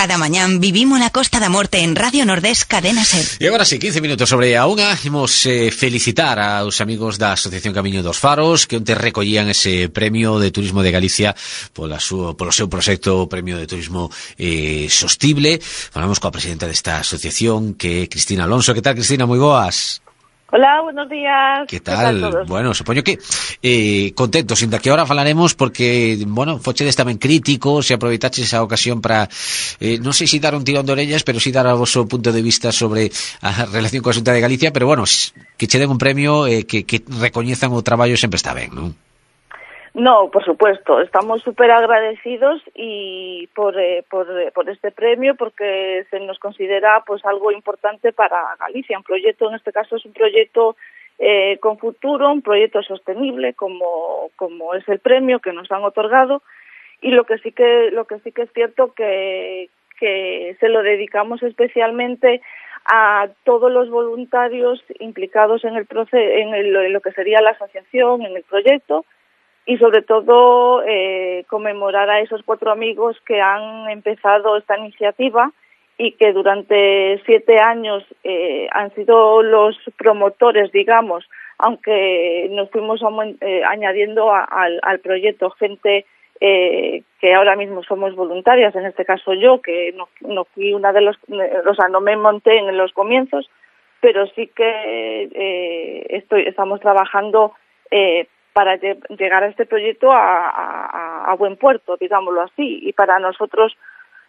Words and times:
Cada 0.00 0.16
mañán 0.16 0.60
vivimos 0.60 0.98
la 0.98 1.10
Costa 1.10 1.40
da 1.40 1.52
Morte 1.52 1.84
en 1.84 1.92
Radio 1.94 2.24
Nordés 2.24 2.64
Cadena 2.64 3.04
Ser. 3.04 3.20
E 3.36 3.44
agora 3.44 3.68
sí, 3.68 3.76
15 3.76 4.00
minutos 4.00 4.32
sobre 4.32 4.56
a 4.56 4.64
unha, 4.64 4.96
imos 5.04 5.44
eh, 5.44 5.68
felicitar 5.68 6.40
aos 6.40 6.80
amigos 6.80 7.20
da 7.20 7.36
Asociación 7.36 7.76
Camiño 7.76 8.00
dos 8.00 8.16
Faros 8.16 8.64
que 8.64 8.80
onte 8.80 8.96
recollían 8.96 9.52
ese 9.52 9.92
premio 9.92 10.40
de 10.40 10.48
turismo 10.48 10.80
de 10.80 10.88
Galicia 10.88 11.36
pola 11.76 12.00
súa, 12.00 12.32
polo 12.32 12.48
seu 12.48 12.64
proxecto 12.72 13.28
Premio 13.28 13.60
de 13.60 13.68
Turismo 13.68 14.08
eh, 14.40 14.88
Sostible. 14.88 15.60
Falamos 15.60 16.16
coa 16.16 16.32
presidenta 16.32 16.64
desta 16.64 17.04
asociación 17.04 17.76
que 17.76 18.08
Cristina 18.08 18.48
Alonso. 18.48 18.72
Que 18.72 18.80
tal, 18.80 18.96
Cristina? 18.96 19.28
Moi 19.28 19.36
boas. 19.36 20.00
Hola, 20.52 20.80
buenos 20.82 21.08
días. 21.08 21.66
Que 21.68 21.78
tal? 21.78 22.20
tal 22.20 22.44
bueno, 22.46 22.74
supoño 22.74 23.04
que 23.04 23.18
eh, 23.62 24.12
contentos, 24.14 24.62
inda 24.62 24.80
que 24.80 24.90
ahora 24.90 25.06
falaremos 25.06 25.54
porque, 25.54 26.18
bueno, 26.26 26.58
fochedes 26.58 26.98
tamén 26.98 27.22
críticos 27.22 27.86
e 27.86 27.94
aproveitaches 27.94 28.50
esa 28.50 28.66
ocasión 28.66 28.98
para, 28.98 29.30
eh, 29.78 30.02
non 30.02 30.10
sei 30.10 30.26
se 30.26 30.42
dar 30.42 30.58
un 30.58 30.66
tirón 30.66 30.82
de 30.82 30.94
orellas, 30.98 31.22
pero 31.22 31.38
si 31.38 31.54
dar 31.54 31.70
a 31.70 31.78
vosso 31.78 32.02
punto 32.10 32.34
de 32.34 32.42
vista 32.42 32.74
sobre 32.74 33.14
a 33.46 33.70
relación 33.70 34.02
coa 34.02 34.16
Xunta 34.16 34.34
de 34.34 34.42
Galicia, 34.42 34.74
pero 34.74 34.90
bueno, 34.90 35.06
que 35.54 35.70
che 35.70 35.78
den 35.78 35.94
un 35.94 36.02
premio 36.02 36.50
eh, 36.50 36.66
que, 36.66 36.82
que 36.82 37.06
recoñezan 37.06 37.70
o 37.70 37.86
traballo 37.86 38.18
sempre 38.18 38.42
está 38.42 38.50
ben, 38.50 38.74
non? 38.74 38.90
No, 40.00 40.30
por 40.30 40.42
supuesto, 40.42 40.98
estamos 41.02 41.42
súper 41.42 41.70
agradecidos 41.70 42.62
y 42.74 43.46
por, 43.54 43.78
eh, 43.78 44.02
por, 44.08 44.26
eh, 44.40 44.50
por, 44.50 44.66
este 44.70 44.92
premio 44.92 45.34
porque 45.34 46.06
se 46.08 46.20
nos 46.20 46.38
considera 46.38 47.04
pues 47.06 47.22
algo 47.26 47.52
importante 47.52 48.10
para 48.10 48.56
Galicia. 48.58 48.96
Un 48.96 49.04
proyecto, 49.04 49.50
en 49.50 49.56
este 49.56 49.72
caso, 49.72 49.96
es 49.96 50.06
un 50.06 50.14
proyecto 50.14 50.74
eh, 51.18 51.58
con 51.58 51.76
futuro, 51.76 52.32
un 52.32 52.40
proyecto 52.40 52.82
sostenible, 52.82 53.52
como, 53.52 54.30
como 54.36 54.74
es 54.74 54.88
el 54.88 55.00
premio 55.00 55.38
que 55.38 55.52
nos 55.52 55.70
han 55.70 55.84
otorgado. 55.84 56.40
Y 57.02 57.10
lo 57.10 57.24
que 57.24 57.36
sí 57.36 57.52
que, 57.52 57.90
lo 57.90 58.06
que 58.06 58.20
sí 58.20 58.32
que 58.32 58.42
es 58.44 58.52
cierto 58.54 58.94
que, 58.94 59.68
que 59.98 60.56
se 60.60 60.70
lo 60.70 60.82
dedicamos 60.82 61.42
especialmente 61.42 62.40
a 62.86 63.28
todos 63.44 63.70
los 63.70 63.90
voluntarios 63.90 64.82
implicados 64.98 65.62
en 65.66 65.76
el 65.76 65.86
en, 66.12 66.54
el, 66.54 66.74
en 66.74 66.92
lo 66.94 67.02
que 67.02 67.12
sería 67.12 67.42
la 67.42 67.50
asociación, 67.50 68.22
en 68.22 68.34
el 68.34 68.44
proyecto, 68.44 69.04
y 69.66 69.76
sobre 69.78 70.02
todo 70.02 70.82
eh, 70.86 71.44
conmemorar 71.48 72.10
a 72.10 72.20
esos 72.20 72.42
cuatro 72.44 72.70
amigos 72.70 73.16
que 73.26 73.40
han 73.40 73.88
empezado 73.90 74.56
esta 74.56 74.78
iniciativa 74.78 75.52
y 75.98 76.12
que 76.12 76.32
durante 76.32 77.20
siete 77.26 77.58
años 77.58 78.04
eh, 78.24 78.68
han 78.72 78.94
sido 78.94 79.42
los 79.42 79.76
promotores, 79.98 80.72
digamos, 80.72 81.28
aunque 81.58 82.48
nos 82.50 82.70
fuimos 82.70 83.02
eh, 83.40 83.62
añadiendo 83.68 84.32
a, 84.32 84.44
al, 84.44 84.80
al, 84.82 85.00
proyecto 85.00 85.50
gente 85.50 86.06
eh, 86.40 87.02
que 87.20 87.34
ahora 87.34 87.54
mismo 87.54 87.82
somos 87.82 88.16
voluntarias, 88.16 88.74
en 88.74 88.86
este 88.86 89.04
caso 89.04 89.34
yo, 89.34 89.60
que 89.60 89.92
no, 89.92 90.08
no 90.22 90.46
fui 90.46 90.72
una 90.72 90.90
de 90.92 91.02
los, 91.02 91.18
o 91.28 91.74
sea, 91.74 91.88
no 91.88 92.00
me 92.00 92.16
monté 92.16 92.56
en 92.56 92.74
los 92.78 92.92
comienzos, 92.92 93.50
pero 94.00 94.26
sí 94.28 94.46
que 94.46 95.28
eh, 95.34 96.06
estoy, 96.08 96.44
estamos 96.46 96.80
trabajando 96.80 97.52
eh, 97.90 98.26
para 98.52 98.76
llegar 98.76 99.44
a 99.44 99.48
este 99.48 99.66
proyecto 99.66 100.10
a, 100.12 101.34
buen 101.38 101.56
puerto, 101.56 101.96
digámoslo 101.96 102.42
así. 102.42 102.80
Y 102.82 102.92
para 102.92 103.18
nosotros 103.18 103.76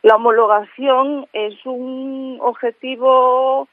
la 0.04 0.16
homologación 0.16 1.28
es 1.34 1.54
un 1.66 2.38
objetivo 2.42 3.68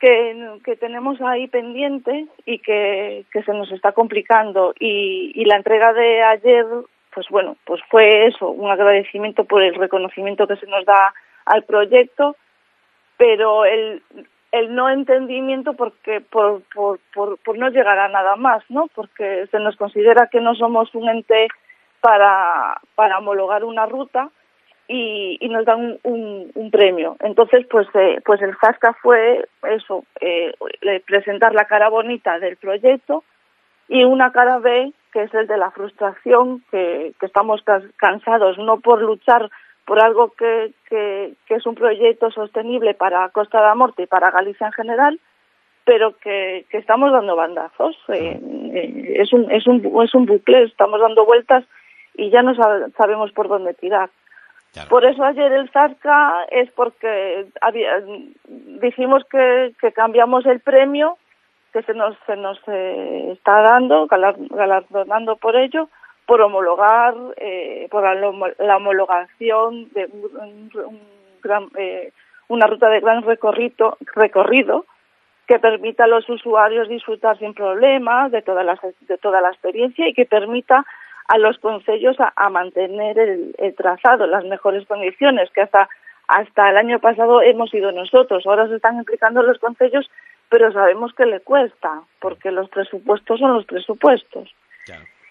que, 0.00 0.76
tenemos 0.80 1.20
ahí 1.20 1.48
pendiente 1.48 2.26
y 2.46 2.60
que, 2.60 3.26
se 3.32 3.52
nos 3.52 3.70
está 3.72 3.92
complicando. 3.92 4.72
Y, 4.78 5.32
y 5.34 5.44
la 5.44 5.56
entrega 5.56 5.92
de 5.92 6.22
ayer, 6.22 6.64
pues 7.12 7.26
bueno, 7.28 7.56
pues 7.64 7.80
fue 7.90 8.26
eso, 8.26 8.48
un 8.48 8.70
agradecimiento 8.70 9.44
por 9.44 9.62
el 9.62 9.74
reconocimiento 9.74 10.46
que 10.46 10.56
se 10.56 10.66
nos 10.66 10.84
da 10.84 11.12
al 11.44 11.64
proyecto, 11.64 12.36
pero 13.16 13.64
el, 13.64 14.02
el 14.52 14.74
no 14.74 14.88
entendimiento 14.88 15.74
porque 15.74 16.20
por, 16.20 16.62
por, 16.74 17.00
por, 17.14 17.38
por, 17.38 17.58
no 17.58 17.68
llegar 17.68 17.98
a 17.98 18.08
nada 18.08 18.36
más, 18.36 18.62
¿no? 18.68 18.88
Porque 18.94 19.46
se 19.50 19.58
nos 19.58 19.76
considera 19.76 20.28
que 20.28 20.40
no 20.40 20.54
somos 20.54 20.94
un 20.94 21.08
ente 21.08 21.48
para, 22.00 22.80
para 22.94 23.18
homologar 23.18 23.64
una 23.64 23.86
ruta 23.86 24.30
y, 24.86 25.38
nos 25.50 25.64
dan 25.66 25.98
un, 26.02 26.50
un, 26.54 26.70
premio. 26.70 27.16
Entonces, 27.20 27.66
pues, 27.70 27.86
eh, 27.94 28.20
pues 28.24 28.40
el 28.40 28.56
FASCA 28.56 28.94
fue 29.02 29.46
eso, 29.68 30.04
eh, 30.20 30.54
presentar 31.06 31.54
la 31.54 31.66
cara 31.66 31.90
bonita 31.90 32.38
del 32.38 32.56
proyecto 32.56 33.24
y 33.88 34.04
una 34.04 34.32
cara 34.32 34.58
B, 34.58 34.92
que 35.12 35.24
es 35.24 35.34
el 35.34 35.46
de 35.46 35.58
la 35.58 35.70
frustración, 35.70 36.62
que, 36.70 37.12
que 37.20 37.26
estamos 37.26 37.62
cansados, 37.96 38.56
no 38.58 38.80
por 38.80 39.02
luchar 39.02 39.50
por 39.88 40.00
algo 40.00 40.32
que, 40.32 40.74
que, 40.86 41.32
que, 41.46 41.54
es 41.54 41.64
un 41.64 41.74
proyecto 41.74 42.30
sostenible 42.30 42.92
para 42.92 43.26
Costa 43.30 43.62
da 43.62 43.74
Morte 43.74 44.02
y 44.02 44.06
para 44.06 44.30
Galicia 44.30 44.66
en 44.66 44.72
general, 44.74 45.18
pero 45.86 46.14
que, 46.18 46.66
que 46.68 46.76
estamos 46.76 47.10
dando 47.10 47.34
bandazos. 47.36 47.96
Eh, 48.08 48.38
eh, 48.74 49.14
es, 49.16 49.32
un, 49.32 49.50
es, 49.50 49.66
un, 49.66 49.80
es 50.04 50.14
un 50.14 50.26
bucle, 50.26 50.64
estamos 50.64 51.00
dando 51.00 51.24
vueltas 51.24 51.64
y 52.14 52.28
ya 52.28 52.42
no 52.42 52.54
sabemos 52.98 53.32
por 53.32 53.48
dónde 53.48 53.72
tirar. 53.72 54.10
Claro. 54.74 54.90
Por 54.90 55.06
eso 55.06 55.24
ayer 55.24 55.50
el 55.52 55.70
Zarca 55.70 56.44
es 56.50 56.70
porque 56.72 57.46
había, 57.62 58.02
dijimos 58.46 59.24
que, 59.30 59.72
que 59.80 59.92
cambiamos 59.92 60.44
el 60.44 60.60
premio 60.60 61.16
que 61.72 61.82
se 61.82 61.94
nos, 61.94 62.14
se 62.26 62.36
nos 62.36 62.60
eh, 62.66 63.30
está 63.32 63.62
dando, 63.62 64.06
galardonando 64.06 65.36
por 65.36 65.56
ello, 65.56 65.88
por 66.28 66.42
homologar, 66.42 67.14
eh, 67.38 67.88
por 67.90 68.04
la, 68.04 68.76
homologación 68.76 69.88
de 69.94 70.04
un, 70.12 71.00
gran, 71.42 71.68
eh, 71.78 72.12
una 72.48 72.66
ruta 72.66 72.90
de 72.90 73.00
gran 73.00 73.22
recorrido, 73.22 73.96
recorrido 74.14 74.84
que 75.46 75.58
permita 75.58 76.04
a 76.04 76.06
los 76.06 76.28
usuarios 76.28 76.86
disfrutar 76.86 77.38
sin 77.38 77.54
problemas 77.54 78.30
de 78.30 78.42
toda 78.42 78.62
la, 78.62 78.78
de 79.00 79.16
toda 79.16 79.40
la 79.40 79.48
experiencia 79.48 80.06
y 80.06 80.12
que 80.12 80.26
permita 80.26 80.84
a 81.28 81.38
los 81.38 81.56
concellos 81.60 82.18
a, 82.20 82.50
mantener 82.50 83.18
el, 83.18 83.54
el, 83.56 83.74
trazado 83.74 84.26
las 84.26 84.44
mejores 84.44 84.86
condiciones 84.86 85.50
que 85.50 85.62
hasta 85.62 85.88
hasta 86.26 86.68
el 86.68 86.76
año 86.76 86.98
pasado 86.98 87.40
hemos 87.40 87.72
ido 87.72 87.90
nosotros. 87.90 88.46
Ahora 88.46 88.68
se 88.68 88.76
están 88.76 88.98
implicando 88.98 89.42
los 89.42 89.58
concellos, 89.58 90.10
pero 90.50 90.70
sabemos 90.72 91.14
que 91.14 91.24
le 91.24 91.40
cuesta, 91.40 92.02
porque 92.20 92.50
los 92.50 92.68
presupuestos 92.68 93.40
son 93.40 93.54
los 93.54 93.64
presupuestos. 93.64 94.54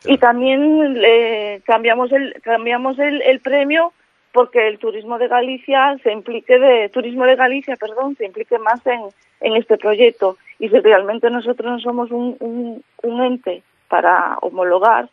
Y 0.06 0.18
también 0.18 0.98
eh, 1.04 1.62
cambiamos 1.66 2.12
el 2.12 2.40
cambiamos 2.42 3.00
el, 3.00 3.22
el 3.24 3.40
premio 3.40 3.94
porque 4.32 4.68
el 4.68 4.78
turismo 4.78 5.18
de 5.18 5.28
Galicia 5.28 5.98
se 6.04 6.12
implique 6.12 6.60
de 6.60 6.90
turismo 6.90 7.26
de 7.26 7.36
Galicia, 7.36 7.76
perdón, 7.76 8.16
se 8.18 8.26
implique 8.26 8.60
más 8.60 8.86
en, 8.86 9.02
en 9.42 9.56
este 9.56 9.78
proyecto. 9.78 10.38
Y 10.60 10.70
si 10.70 10.80
realmente 10.80 11.30
nosotros 11.32 11.72
no 11.72 11.80
somos 11.80 12.12
un, 12.12 12.84
un, 13.02 13.24
ente 13.24 13.64
para 13.88 14.38
homologar 14.42 15.10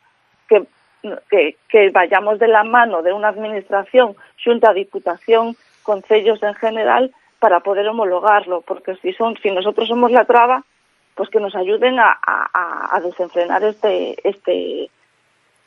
que, 0.49 0.65
que, 1.31 1.57
que 1.69 1.91
vayamos 1.91 2.39
de 2.39 2.49
la 2.49 2.65
mano 2.65 3.03
de 3.03 3.15
una 3.15 3.29
administración, 3.29 4.15
junta, 4.45 4.75
diputación, 4.75 5.57
concellos 5.83 6.43
en 6.43 6.55
general 6.55 7.11
para 7.39 7.61
poder 7.61 7.89
homologarlo, 7.89 8.61
porque 8.63 8.95
si 8.97 9.13
son 9.15 9.37
si 9.43 9.51
nosotros 9.51 9.89
somos 9.89 10.11
la 10.11 10.25
traba, 10.25 10.65
pues 11.15 11.29
que 11.31 11.41
nos 11.41 11.55
ayuden 11.55 11.99
a, 11.99 12.19
a, 12.23 13.01
desenfrenar 13.01 13.63
este, 13.63 14.17
este, 14.29 14.91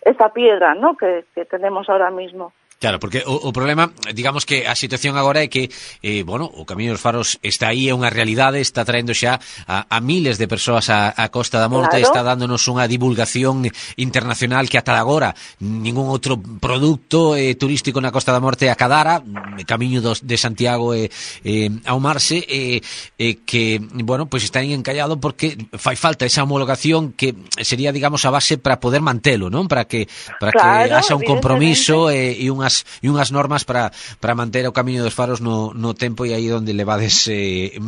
esta 0.01 0.33
piedra 0.33 0.75
¿no? 0.75 0.97
que, 0.97 1.25
que 1.33 1.45
tenemos 1.45 1.89
ahora 1.89 2.11
mismo. 2.11 2.53
Claro, 2.79 2.99
porque 2.99 3.23
o, 3.25 3.49
o 3.49 3.51
problema, 3.51 3.89
digamos 4.13 4.45
que 4.45 4.69
a 4.69 4.77
situación 4.77 5.17
agora 5.17 5.41
é 5.41 5.49
que, 5.49 5.73
eh, 6.05 6.21
bueno, 6.21 6.45
o 6.45 6.61
Camiño 6.61 6.93
dos 6.93 7.01
Faros 7.01 7.41
está 7.41 7.73
aí, 7.73 7.89
é 7.89 7.93
unha 7.97 8.13
realidade, 8.13 8.61
está 8.61 8.85
traendo 8.85 9.17
xa 9.17 9.41
a, 9.65 9.89
a 9.89 9.97
miles 9.97 10.37
de 10.37 10.45
persoas 10.45 10.93
a, 10.93 11.09
a 11.09 11.33
Costa 11.33 11.57
da 11.57 11.73
Morte, 11.73 11.97
claro. 11.97 12.05
está 12.05 12.21
dándonos 12.21 12.61
unha 12.69 12.85
divulgación 12.85 13.65
internacional 13.97 14.69
que 14.69 14.77
ata 14.77 14.93
agora 14.93 15.33
ningún 15.57 16.05
outro 16.05 16.37
produto 16.37 17.33
eh, 17.33 17.57
turístico 17.57 17.97
na 17.97 18.13
Costa 18.13 18.29
da 18.29 18.37
Morte 18.37 18.69
acadara, 18.69 19.25
Camiño 19.65 20.05
dos, 20.05 20.21
de 20.21 20.37
Santiago 20.37 20.93
eh, 20.93 21.09
eh, 21.41 21.73
ao 21.89 21.97
Marse, 21.97 22.45
eh, 22.45 22.77
eh, 23.17 23.41
que, 23.41 23.81
bueno, 24.05 24.29
pois 24.29 24.45
pues 24.45 24.53
está 24.53 24.61
aí 24.61 24.77
encallado 24.77 25.17
porque 25.17 25.57
fai 25.81 25.97
falta 25.97 26.29
esa 26.29 26.45
homologación 26.45 27.17
que 27.17 27.33
sería, 27.57 27.89
digamos, 27.89 28.21
a 28.21 28.29
base 28.29 28.61
para 28.61 28.77
poder 28.77 29.01
mantelo, 29.01 29.49
non? 29.49 29.65
Para 29.65 29.89
que, 29.89 30.05
para 30.37 30.53
claro, 30.53 30.85
que 30.85 30.93
haxa 30.93 31.17
un 31.17 31.25
compromiso 31.25 32.13
eh, 32.13 32.37
e 32.37 32.45
unha 32.53 32.66
unhas 32.67 32.83
e 33.01 33.09
unhas 33.09 33.31
normas 33.31 33.63
para, 33.63 33.91
para 34.19 34.35
manter 34.35 34.67
o 34.67 34.75
camiño 34.75 35.03
dos 35.03 35.15
faros 35.15 35.39
no, 35.39 35.71
no 35.73 35.95
tempo 35.95 36.27
e 36.27 36.35
aí 36.35 36.51
onde 36.51 36.75
levades 36.75 37.27
eh, 37.31 37.79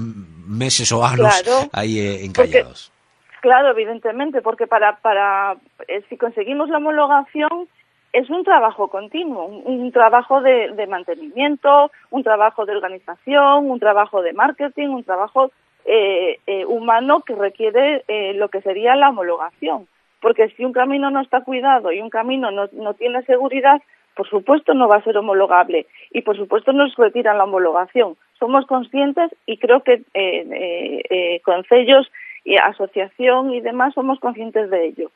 meses 0.48 0.92
ou 0.96 1.04
anos 1.04 1.44
claro, 1.44 1.68
aí 1.76 2.00
eh, 2.00 2.26
encallados. 2.26 2.90
Porque, 2.90 3.42
claro, 3.42 3.72
evidentemente, 3.76 4.42
porque 4.42 4.68
para, 4.68 4.96
para 5.04 5.58
eh, 5.88 6.02
si 6.08 6.18
conseguimos 6.18 6.70
la 6.70 6.78
homologación 6.78 7.68
es 8.12 8.30
un 8.30 8.44
trabajo 8.44 8.88
continuo, 8.88 9.46
un, 9.46 9.82
un 9.82 9.92
trabajo 9.92 10.42
de, 10.42 10.72
de, 10.74 10.88
mantenimiento, 10.88 11.92
un 12.10 12.24
trabajo 12.24 12.66
de 12.66 12.74
organización, 12.74 13.70
un 13.70 13.80
trabajo 13.80 14.24
de 14.24 14.34
marketing, 14.34 14.88
un 14.88 15.04
trabajo 15.04 15.52
eh, 15.86 16.40
eh, 16.48 16.66
humano 16.66 17.22
que 17.22 17.36
requiere 17.36 18.04
eh, 18.08 18.34
lo 18.34 18.50
que 18.50 18.62
sería 18.62 18.96
la 18.96 19.10
homologación. 19.10 19.88
Porque 20.22 20.50
si 20.50 20.66
un 20.66 20.74
camino 20.74 21.10
no 21.10 21.22
está 21.22 21.42
cuidado 21.42 21.92
y 21.92 22.02
un 22.02 22.10
camino 22.10 22.52
no, 22.52 22.94
tiene 22.94 23.22
seguridad, 23.24 23.82
por 24.16 24.28
supuesto 24.28 24.74
no 24.74 24.88
va 24.88 24.98
a 24.98 25.04
ser 25.04 25.18
homologable 25.18 25.86
y 26.12 26.22
por 26.22 26.36
supuesto 26.36 26.74
nos 26.74 26.96
retiran 26.96 27.38
la 27.38 27.46
homologación. 27.46 28.18
Somos 28.38 28.66
conscientes 28.66 29.32
y 29.46 29.58
creo 29.58 29.82
que 29.84 29.94
eh, 29.94 30.04
eh, 30.14 31.02
eh, 31.10 31.42
concellos 31.42 32.12
y 32.44 32.58
asociación 32.58 33.54
y 33.54 33.62
demás 33.62 33.94
somos 33.94 34.20
conscientes 34.20 34.70
de 34.70 34.88
ello. 34.88 35.12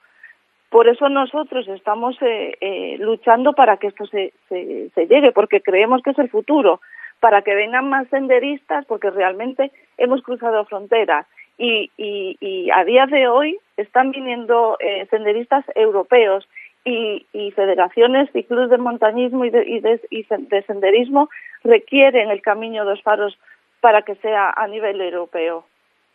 Por 0.73 0.87
eso 0.87 1.07
nosotros 1.07 1.67
estamos 1.67 2.19
eh, 2.23 2.53
eh, 2.59 2.95
luchando 2.97 3.53
para 3.53 3.77
que 3.77 3.87
esto 3.87 4.07
se, 4.07 4.33
se, 4.49 4.89
se 4.95 5.05
llegue, 5.05 5.31
porque 5.31 5.61
creemos 5.61 6.01
que 6.01 6.09
es 6.09 6.17
el 6.17 6.29
futuro, 6.29 6.81
para 7.19 7.43
que 7.43 7.53
vengan 7.53 7.89
más 7.89 8.07
senderistas, 8.07 8.83
porque 8.85 9.11
realmente 9.11 9.71
hemos 9.99 10.23
cruzado 10.23 10.65
fronteras 10.65 11.27
y, 11.59 11.91
y, 11.95 12.37
y 12.39 12.71
a 12.71 12.83
día 12.85 13.05
de 13.05 13.27
hoy 13.27 13.59
están 13.77 14.11
viniendo 14.11 14.77
eh, 14.79 15.07
senderistas 15.09 15.65
europeos 15.75 16.47
y, 16.85 17.25
y, 17.33 17.51
federaciones 17.51 18.29
y 18.33 18.43
clubes 18.43 18.69
de 18.69 18.77
montañismo 18.77 19.45
y 19.45 19.49
de, 19.49 19.63
y, 19.65 19.79
de, 19.79 20.01
y 20.09 20.25
de 20.27 20.63
senderismo 20.63 21.29
requieren 21.63 22.29
el 22.29 22.41
camino 22.41 22.83
dos 22.83 23.01
faros 23.01 23.37
para 23.79 24.01
que 24.01 24.15
sea 24.15 24.49
a 24.49 24.67
nivel 24.67 24.99
europeo. 25.01 25.65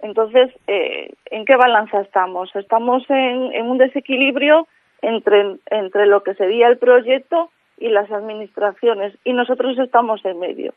Entonces, 0.01 0.51
eh, 0.67 1.13
¿en 1.27 1.45
qué 1.45 1.57
balanza 1.57 2.01
estamos? 2.01 2.55
Estamos 2.55 3.03
en, 3.09 3.53
en 3.53 3.67
un 3.67 3.79
desequilibrio 3.79 4.69
entre, 5.03 5.57
entre 5.71 6.07
lo 6.07 6.23
que 6.23 6.35
sería 6.35 6.69
el 6.69 6.79
proyecto 6.79 7.51
y 7.79 7.89
las 7.89 8.11
administraciones 8.11 9.15
y 9.25 9.33
nosotros 9.33 9.79
estamos 9.79 10.25
en 10.25 10.39
medio. 10.39 10.75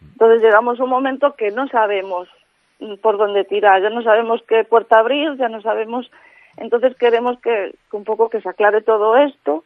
Entonces 0.00 0.42
llegamos 0.42 0.78
a 0.78 0.84
un 0.84 0.90
momento 0.90 1.34
que 1.34 1.50
no 1.50 1.68
sabemos 1.68 2.28
por 3.02 3.18
dónde 3.18 3.44
tirar, 3.44 3.82
ya 3.82 3.90
no 3.90 4.02
sabemos 4.02 4.42
qué 4.48 4.64
puerta 4.64 4.98
abrir, 4.98 5.36
ya 5.36 5.48
no 5.48 5.60
sabemos. 5.62 6.10
Entonces 6.56 6.96
queremos 6.96 7.38
que, 7.40 7.74
que 7.90 7.96
un 7.96 8.04
poco 8.04 8.28
que 8.28 8.40
se 8.40 8.48
aclare 8.48 8.82
todo 8.82 9.16
esto 9.16 9.64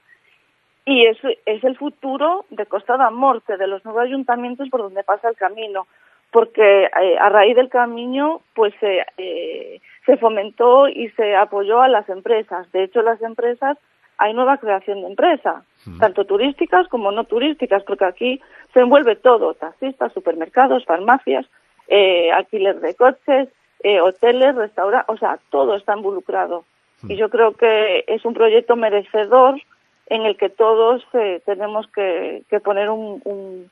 y 0.85 1.07
es, 1.07 1.19
es 1.45 1.63
el 1.65 1.77
futuro 1.77 2.47
de 2.51 2.67
Costa 2.67 2.97
da 2.97 3.11
Morte, 3.11 3.57
de 3.57 3.67
los 3.67 3.85
nuevos 3.85 4.03
ayuntamientos 4.03 4.69
por 4.71 4.81
donde 4.81 5.05
pasa 5.05 5.29
el 5.29 5.37
camino 5.37 5.87
porque 6.31 6.85
eh, 6.85 7.19
a 7.19 7.29
raíz 7.29 7.57
del 7.57 7.69
camino 7.69 8.43
pues 8.55 8.75
eh, 8.83 9.05
eh, 9.17 9.81
se 10.05 10.17
fomentó 10.17 10.89
y 10.89 11.09
se 11.11 11.35
apoyó 11.35 11.81
a 11.81 11.89
las 11.89 12.09
empresas. 12.09 12.71
De 12.73 12.85
hecho, 12.85 13.03
las 13.03 13.21
empresas 13.23 13.79
hay 14.19 14.35
nueva 14.35 14.59
creación 14.59 15.01
de 15.03 15.09
empresas, 15.09 15.63
mm. 15.87 15.99
tanto 15.99 16.25
turísticas 16.25 16.89
como 16.89 17.13
no 17.13 17.25
turísticas, 17.25 17.85
porque 17.85 18.05
aquí 18.05 18.41
se 18.75 18.81
envuelve 18.81 19.17
todo, 19.17 19.55
taxistas, 19.55 20.13
supermercados, 20.13 20.85
farmacias, 20.85 21.47
eh, 21.89 22.31
alquiler 22.31 22.81
de 22.81 22.95
coches, 22.95 23.49
eh, 23.83 24.01
hoteles, 24.01 24.55
restaurantes, 24.55 25.09
o 25.09 25.19
sea, 25.19 25.39
todo 25.51 25.77
está 25.77 25.97
involucrado. 25.97 26.65
Y 27.09 27.17
yo 27.17 27.29
creo 27.29 27.53
que 27.53 28.05
es 28.09 28.25
un 28.25 28.35
proyecto 28.35 28.75
merecedor 28.75 29.61
en 30.07 30.23
el 30.23 30.37
que 30.37 30.49
todos 30.49 31.03
eh, 31.13 31.41
tenemos 31.47 31.87
que, 31.95 32.43
que 32.51 32.59
poner 32.61 32.91
un, 32.91 33.21
un 33.25 33.71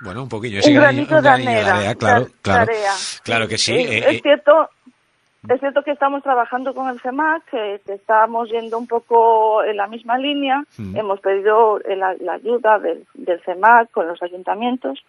bueno, 0.00 0.22
un 0.22 0.28
poquillo, 0.28 0.60
ese 0.60 0.70
un 0.70 0.76
granito, 0.76 1.16
de, 1.16 1.22
claro, 1.22 2.26
claro, 2.40 2.66
tarea. 2.66 2.92
claro 3.22 3.48
que 3.48 3.58
sí. 3.58 3.74
Es, 3.74 3.90
eh, 3.90 4.04
es 4.08 4.22
cierto, 4.22 4.70
es 5.46 5.60
cierto 5.60 5.82
que 5.82 5.90
estamos 5.90 6.22
trabajando 6.22 6.72
con 6.74 6.88
el 6.88 6.98
CEMAC, 7.00 7.44
que, 7.50 7.80
que 7.84 7.94
estamos 7.94 8.50
yendo 8.50 8.78
un 8.78 8.86
poco 8.86 9.62
en 9.62 9.76
la 9.76 9.86
misma 9.88 10.16
línea. 10.16 10.64
Mm. 10.78 10.96
Hemos 10.96 11.20
pedido 11.20 11.78
la, 11.80 12.14
la 12.14 12.32
ayuda 12.34 12.78
del, 12.78 13.04
del, 13.12 13.40
CEMAC 13.42 13.90
con 13.90 14.08
los 14.08 14.22
ayuntamientos, 14.22 15.04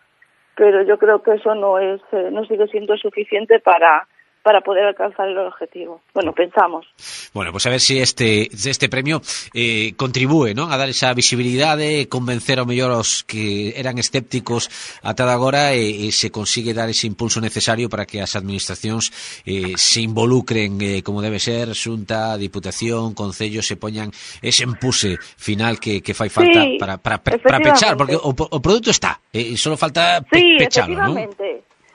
pero 0.55 0.83
yo 0.83 0.97
creo 0.97 1.21
que 1.21 1.33
eso 1.33 1.55
no 1.55 1.79
es, 1.79 2.01
eh, 2.11 2.29
no 2.31 2.45
sigue 2.45 2.67
siendo 2.67 2.97
suficiente 2.97 3.59
para 3.59 4.07
para 4.43 4.61
poder 4.61 4.85
alcanzar 4.85 5.27
el 5.29 5.37
objetivo. 5.37 6.01
Bueno, 6.13 6.33
pensamos. 6.33 6.85
Bueno, 7.33 7.51
pues 7.51 7.65
a 7.65 7.69
ver 7.69 7.79
se 7.79 7.93
si 7.93 7.99
este 7.99 8.49
este 8.69 8.89
premio 8.89 9.21
eh, 9.53 9.93
contribúe 9.95 10.53
¿no? 10.55 10.71
a 10.71 10.77
dar 10.77 10.89
esa 10.89 11.13
visibilidade, 11.13 12.01
eh, 12.01 12.07
convencer 12.07 12.59
ao 12.59 12.65
mellor 12.65 12.91
os 12.91 13.23
que 13.23 13.73
eran 13.77 13.97
escépticos 14.01 14.69
ata 15.03 15.29
agora 15.29 15.73
e, 15.73 15.81
eh, 15.81 16.07
e 16.07 16.11
se 16.11 16.31
consigue 16.31 16.73
dar 16.73 16.89
ese 16.89 17.05
impulso 17.05 17.39
necesario 17.41 17.89
para 17.89 18.05
que 18.09 18.21
as 18.21 18.33
administracións 18.33 19.13
eh, 19.45 19.77
se 19.77 20.01
involucren 20.01 20.81
eh, 20.81 21.01
como 21.05 21.21
debe 21.21 21.37
ser, 21.37 21.73
xunta, 21.77 22.37
diputación, 22.37 23.13
concello, 23.13 23.61
se 23.61 23.77
poñan 23.77 24.09
ese 24.41 24.63
empuse 24.63 25.17
final 25.37 25.77
que, 25.77 26.01
que 26.01 26.13
fai 26.17 26.29
falta 26.29 26.63
sí, 26.65 26.77
para, 26.81 26.97
para, 26.97 27.21
para 27.21 27.59
pechar, 27.59 27.93
porque 27.97 28.17
o, 28.17 28.33
o 28.33 28.59
produto 28.59 28.89
está, 28.89 29.21
eh, 29.31 29.53
solo 29.57 29.77
falta 29.77 30.21
pe, 30.25 30.39
sí, 30.39 30.57
pechalo, 30.57 30.95
non? 30.97 31.15
Sí, 31.37 31.50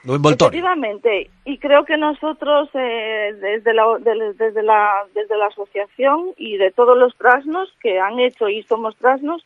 Lo 0.07 0.15
envoltorio. 0.15 0.57
Efectivamente, 0.57 1.29
y 1.43 1.57
creo 1.57 1.83
que 1.83 1.97
nosotros 1.97 2.69
eh, 2.73 3.35
desde, 3.41 3.73
la, 3.73 3.83
de, 3.99 4.33
desde, 4.35 4.63
la, 4.63 5.05
desde 5.13 5.37
la 5.37 5.47
asociación 5.47 6.29
y 6.37 6.55
de 6.55 6.71
todos 6.71 6.97
los 6.97 7.13
trasnos 7.17 7.75
que 7.81 7.99
han 7.99 8.17
hecho 8.17 8.47
y 8.47 8.63
somos 8.63 8.95
trasnos, 8.95 9.45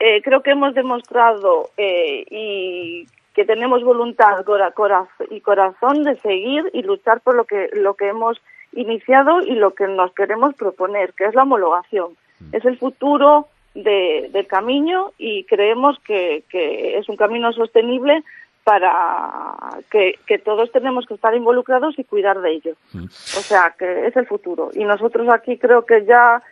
eh, 0.00 0.20
creo 0.22 0.42
que 0.42 0.50
hemos 0.50 0.74
demostrado 0.74 1.70
eh, 1.76 2.24
y 2.28 3.06
que 3.32 3.44
tenemos 3.44 3.84
voluntad 3.84 4.44
cora, 4.44 4.72
cora, 4.72 5.06
y 5.30 5.40
corazón 5.40 6.02
de 6.02 6.16
seguir 6.16 6.68
y 6.72 6.82
luchar 6.82 7.20
por 7.20 7.36
lo 7.36 7.44
que, 7.44 7.70
lo 7.72 7.94
que 7.94 8.08
hemos 8.08 8.42
iniciado 8.72 9.40
y 9.42 9.52
lo 9.52 9.72
que 9.72 9.86
nos 9.86 10.12
queremos 10.14 10.56
proponer, 10.56 11.12
que 11.12 11.26
es 11.26 11.34
la 11.36 11.44
homologación. 11.44 12.16
Mm. 12.40 12.56
Es 12.56 12.64
el 12.64 12.76
futuro 12.76 13.46
de, 13.76 14.30
del 14.32 14.48
camino 14.48 15.12
y 15.16 15.44
creemos 15.44 15.96
que, 16.00 16.42
que 16.48 16.98
es 16.98 17.08
un 17.08 17.14
camino 17.16 17.52
sostenible 17.52 18.24
para 18.64 19.56
que, 19.90 20.18
que, 20.26 20.38
todos 20.38 20.70
tenemos 20.70 21.06
que 21.06 21.14
estar 21.14 21.34
involucrados 21.34 21.98
y 21.98 22.04
cuidar 22.04 22.40
de 22.40 22.52
ello. 22.52 22.76
Mm. 22.92 23.04
O 23.04 23.42
sea, 23.42 23.74
que 23.76 24.06
es 24.06 24.16
el 24.16 24.26
futuro. 24.26 24.70
Y 24.74 24.84
nosotros 24.84 25.28
aquí 25.32 25.58
creo 25.58 25.84
que 25.84 26.04
ya 26.04 26.42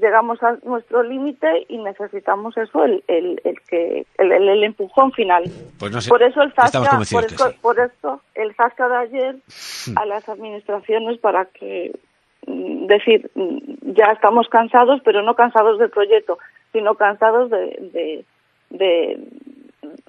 llegamos 0.00 0.42
a 0.42 0.56
nuestro 0.64 1.02
límite 1.02 1.66
y 1.68 1.78
necesitamos 1.78 2.56
eso, 2.56 2.84
el, 2.84 3.02
el, 3.08 3.40
el 3.44 3.60
que 3.62 4.06
el, 4.16 4.32
el, 4.32 4.64
empujón 4.64 5.12
final. 5.12 5.44
Pues 5.78 5.92
no 5.92 6.00
sé, 6.00 6.08
por 6.08 6.22
eso 6.22 6.40
el 6.42 6.52
Zasca, 6.52 6.80
por, 7.10 7.24
eso, 7.24 7.50
sí. 7.50 7.56
por 7.60 7.78
esto, 7.80 8.20
el 8.34 8.54
Zasca 8.54 8.88
de 8.88 8.96
ayer 8.96 9.36
mm. 9.88 9.98
a 9.98 10.06
las 10.06 10.28
administraciones 10.28 11.18
para 11.18 11.46
que 11.46 11.92
mm, 12.46 12.86
decir, 12.86 13.30
ya 13.82 14.12
estamos 14.12 14.48
cansados, 14.48 15.00
pero 15.04 15.22
no 15.22 15.34
cansados 15.34 15.78
del 15.78 15.90
proyecto, 15.90 16.38
sino 16.72 16.94
cansados 16.94 17.50
de, 17.50 17.76
de, 17.92 18.24
de 18.70 19.18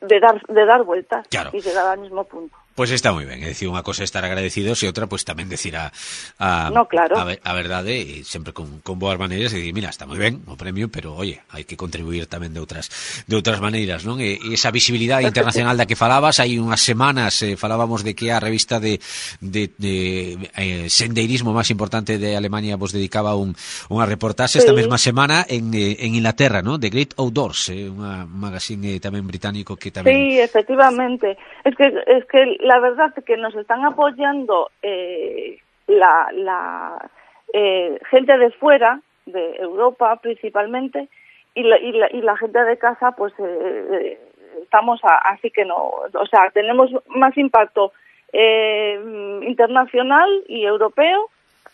de 0.01 0.19
dar, 0.19 0.41
de 0.47 0.65
dar 0.65 0.83
vueltas 0.83 1.27
claro. 1.27 1.49
y 1.53 1.61
llegar 1.61 1.87
al 1.87 1.99
mismo 1.99 2.23
punto. 2.23 2.55
Pues 2.79 2.91
está 2.91 3.11
moi 3.11 3.27
ben, 3.27 3.43
é 3.43 3.51
dicir, 3.51 3.67
unha 3.67 3.83
cosa 3.83 4.01
é 4.01 4.07
estar 4.07 4.23
agradecidos 4.23 4.79
e 4.79 4.87
outra 4.87 5.03
pues 5.03 5.27
tamén 5.27 5.51
decir 5.51 5.75
a, 5.75 5.91
a, 6.39 6.71
no, 6.71 6.87
claro. 6.87 7.19
a, 7.19 7.27
a 7.27 7.51
verdade 7.51 7.91
e 7.99 8.23
sempre 8.23 8.55
con, 8.55 8.79
con 8.79 8.95
boas 8.95 9.19
maneiras 9.19 9.51
e 9.51 9.59
dicir, 9.59 9.75
mira, 9.75 9.91
está 9.91 10.07
moi 10.07 10.15
ben 10.15 10.39
o 10.47 10.55
premio, 10.55 10.87
pero 10.87 11.11
oye, 11.11 11.43
hai 11.51 11.67
que 11.67 11.75
contribuir 11.75 12.31
tamén 12.31 12.55
de 12.55 12.63
outras 12.63 12.87
de 13.27 13.35
outras 13.35 13.59
maneiras, 13.59 14.07
non? 14.07 14.23
E, 14.23 14.39
e 14.39 14.55
esa 14.55 14.71
visibilidade 14.71 15.27
internacional 15.27 15.75
da 15.75 15.83
que 15.83 15.99
falabas, 15.99 16.39
hai 16.39 16.55
unhas 16.55 16.79
semanas 16.79 17.43
eh, 17.43 17.59
falábamos 17.59 18.07
de 18.07 18.15
que 18.15 18.31
a 18.31 18.39
revista 18.39 18.79
de, 18.79 19.03
de, 19.43 19.75
de 19.75 20.39
eh, 20.55 20.87
sendeirismo 20.87 21.51
máis 21.51 21.67
importante 21.75 22.15
de 22.15 22.39
Alemania 22.39 22.79
vos 22.79 22.95
dedicaba 22.95 23.35
un, 23.35 23.59
unha 23.91 24.07
reportaxe 24.07 24.55
sí. 24.55 24.63
esta 24.63 24.71
mesma 24.71 24.95
semana 24.95 25.43
en, 25.51 25.75
eh, 25.75 25.99
en 25.99 26.15
Inglaterra, 26.15 26.63
¿no? 26.63 26.79
The 26.79 26.87
Great 26.87 27.11
Outdoors, 27.19 27.75
eh, 27.75 27.91
unha 27.91 28.23
magazine 28.23 28.95
eh, 28.95 29.03
tamén 29.03 29.27
británico 29.27 29.75
que 29.75 29.91
tamén... 29.91 30.15
Sí, 30.15 30.39
efectivamente. 30.39 31.35
Es 31.67 31.75
que, 31.75 31.91
es 31.91 32.23
que 32.31 32.55
la 32.69 32.77
verdad 32.77 33.11
es 33.17 33.23
que 33.23 33.35
nos 33.35 33.55
están 33.55 33.83
apoyando 33.83 34.69
eh, 34.83 35.57
la, 35.87 36.29
la 36.33 37.09
eh, 37.51 37.99
gente 38.11 38.37
de 38.37 38.51
fuera, 38.51 39.01
de 39.25 39.55
Europa 39.55 40.15
principalmente, 40.17 41.09
y 41.55 41.63
la, 41.63 41.79
y 41.79 41.91
la, 41.93 42.07
y 42.11 42.21
la 42.21 42.37
gente 42.37 42.63
de 42.63 42.77
casa, 42.77 43.13
pues 43.13 43.33
eh, 43.39 44.19
estamos 44.61 45.03
a, 45.03 45.17
así 45.33 45.49
que 45.49 45.65
no, 45.65 45.77
o 46.13 46.25
sea, 46.29 46.51
tenemos 46.51 46.91
más 47.07 47.35
impacto 47.39 47.91
eh, 48.31 49.01
internacional 49.47 50.29
y 50.47 50.63
europeo 50.65 51.27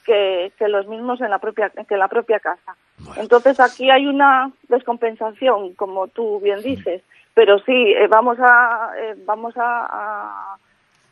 que, 0.05 0.53
que, 0.57 0.69
los 0.69 0.87
mismos 0.87 1.19
en 1.19 1.29
la 1.29 1.39
propia 1.39 1.71
que 1.71 1.93
en 1.93 1.99
la 1.99 2.07
propia 2.07 2.39
casa. 2.39 2.77
Bueno. 2.99 3.21
Entonces 3.21 3.59
aquí 3.59 3.91
hay 3.91 4.07
una 4.07 4.49
descompensación, 4.69 5.73
como 5.73 6.07
tú 6.07 6.39
bien 6.39 6.61
dices, 6.61 7.01
pero 7.33 7.59
sí 7.59 7.93
eh, 7.97 8.07
vamos 8.07 8.37
a 8.39 8.91
eh, 8.97 9.15
vamos 9.25 9.57
a, 9.57 9.87
a 9.91 10.57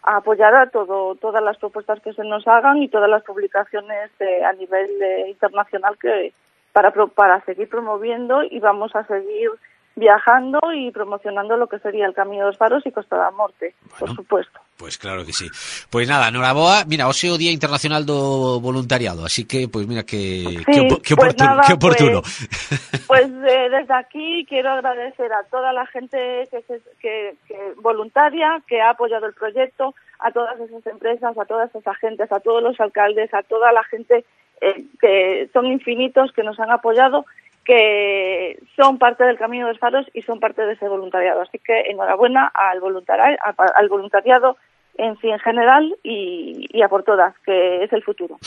a 0.03 0.17
apoyar 0.17 0.53
a 0.55 0.69
todo, 0.69 1.15
todas 1.15 1.43
las 1.43 1.57
propuestas 1.57 1.99
que 2.01 2.13
se 2.13 2.23
nos 2.23 2.47
hagan 2.47 2.77
y 2.83 2.89
todas 2.89 3.09
las 3.09 3.23
publicaciones 3.23 4.11
eh, 4.19 4.43
a 4.43 4.53
nivel 4.53 4.89
internacional 5.27 5.97
que 5.97 6.33
para, 6.73 6.91
para 6.91 7.41
seguir 7.45 7.69
promoviendo 7.69 8.43
y 8.43 8.59
vamos 8.59 8.95
a 8.95 9.05
seguir 9.05 9.49
viajando 9.95 10.59
y 10.73 10.91
promocionando 10.91 11.55
lo 11.57 11.67
que 11.67 11.79
sería 11.79 12.05
el 12.05 12.13
Camino 12.13 12.45
dos 12.45 12.57
Faros 12.57 12.85
y 12.85 12.91
Costa 12.91 13.15
da 13.15 13.31
Morte, 13.31 13.75
bueno, 13.81 13.95
por 13.99 14.15
supuesto. 14.15 14.59
Pues 14.77 14.97
claro 14.97 15.25
que 15.25 15.33
sí. 15.33 15.47
Pues 15.89 16.07
nada, 16.09 16.31
noraboa, 16.31 16.83
mira, 16.85 17.07
hoxe 17.07 17.29
o 17.29 17.37
Día 17.37 17.51
Internacional 17.51 18.05
do 18.05 18.59
Voluntariado, 18.59 19.23
así 19.23 19.45
que, 19.45 19.67
pues 19.69 19.85
mira, 19.87 20.03
que, 20.03 20.43
sí, 20.43 20.65
que, 20.65 20.87
que 21.01 21.15
pues 21.15 21.33
oportuno. 21.33 21.49
Nada, 21.49 21.63
que 21.67 21.73
oportuno. 21.73 22.21
Pues, 22.21 23.05
pues 23.07 23.25
eh, 23.29 23.69
desde 23.69 23.93
aquí 23.93 24.45
quiero 24.49 24.71
agradecer 24.71 25.31
a 25.31 25.43
toda 25.45 25.71
la 25.73 25.85
gente 25.85 26.47
que, 26.49 26.61
se, 26.63 26.81
que, 26.99 27.35
que 27.47 27.57
voluntaria, 27.81 28.61
que 28.67 28.81
ha 28.81 28.89
apoyado 28.89 29.27
el 29.27 29.33
proyecto, 29.33 29.93
a 30.19 30.31
todas 30.31 30.59
esas 30.59 30.85
empresas, 30.87 31.37
a 31.37 31.45
todas 31.45 31.69
esas 31.69 31.85
agentes, 31.87 32.31
a 32.31 32.39
todos 32.39 32.63
los 32.63 32.79
alcaldes, 32.79 33.33
a 33.33 33.43
toda 33.43 33.71
la 33.71 33.83
gente 33.83 34.25
eh, 34.61 34.85
que 34.99 35.49
son 35.51 35.65
infinitos 35.67 36.31
que 36.31 36.43
nos 36.43 36.59
han 36.59 36.71
apoyado 36.71 37.25
que 37.65 38.59
son 38.75 38.97
parte 38.97 39.23
del 39.23 39.37
Camino 39.37 39.67
de 39.67 39.73
los 39.73 39.79
Faros 39.79 40.05
y 40.13 40.21
son 40.23 40.39
parte 40.39 40.65
de 40.65 40.73
ese 40.73 40.87
voluntariado. 40.87 41.41
Así 41.41 41.59
que 41.59 41.81
enhorabuena 41.89 42.51
al 42.53 42.79
voluntariado, 42.79 43.37
al 43.57 43.89
voluntariado 43.89 44.57
en 44.97 45.17
sí 45.19 45.27
en 45.27 45.39
general 45.39 45.95
y, 46.03 46.67
y 46.71 46.81
a 46.81 46.87
por 46.87 47.03
todas, 47.03 47.33
que 47.45 47.83
es 47.83 47.93
el 47.93 48.03
futuro. 48.03 48.37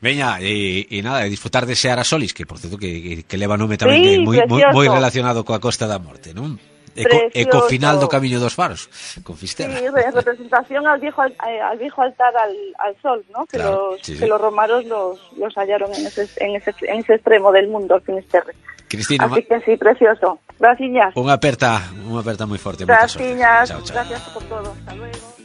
Veña, 0.00 0.40
e, 0.40 0.86
e 0.88 1.02
nada, 1.02 1.24
disfrutar 1.24 1.66
de 1.66 1.74
ese 1.74 1.90
Arasolis, 1.90 2.32
que 2.32 2.46
por 2.46 2.58
cierto 2.58 2.78
que, 2.78 3.02
que, 3.02 3.22
que 3.24 3.36
leva 3.36 3.60
nome 3.60 3.76
tamén 3.76 4.00
sí, 4.00 4.24
moi, 4.24 4.40
moi, 4.48 4.62
moi 4.72 4.86
relacionado 4.88 5.44
coa 5.44 5.60
Costa 5.60 5.84
da 5.84 6.00
Morte, 6.00 6.32
non? 6.32 6.56
Eco, 6.96 7.16
eco 7.32 7.58
final 7.68 8.00
do 8.00 8.08
Camiño 8.08 8.40
dos 8.40 8.56
Faros, 8.56 8.88
con 9.22 9.36
Fisterra. 9.36 9.76
Sí, 9.76 9.84
representación 9.88 10.86
al 10.86 10.98
viejo, 10.98 11.24
eh, 11.24 11.60
al 11.60 11.78
viejo 11.78 12.02
altar 12.02 12.34
al, 12.36 12.56
al 12.78 12.96
sol, 13.02 13.24
¿no? 13.30 13.44
Que, 13.46 13.58
claro, 13.58 13.92
los, 13.92 14.00
sí, 14.00 14.14
sí. 14.14 14.18
que 14.20 14.26
los 14.26 14.40
romanos 14.40 14.84
los, 14.86 15.20
los 15.36 15.54
hallaron 15.56 15.92
en 15.94 16.06
ese, 16.06 16.28
en, 16.38 16.56
ese, 16.56 16.74
en 16.82 17.00
ese 17.00 17.14
extremo 17.14 17.52
del 17.52 17.68
mundo, 17.68 18.00
Finisterre. 18.00 18.54
Cristina, 18.88 19.24
Así 19.24 19.42
que 19.42 19.60
sí, 19.60 19.76
precioso. 19.76 20.38
Gracias. 20.58 21.12
Unha 21.12 21.36
aperta, 21.36 21.84
unha 22.08 22.24
aperta 22.24 22.48
moi 22.48 22.56
forte. 22.56 22.88
Gracias, 22.88 23.68
chao, 23.68 23.82
chao. 23.84 23.92
gracias 23.92 24.22
por 24.32 24.42
todo. 24.48 24.72
Hasta 24.72 24.94
luego. 24.96 25.35